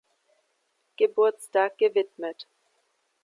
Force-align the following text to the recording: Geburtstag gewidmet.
Geburtstag 0.97 1.77
gewidmet. 1.77 2.47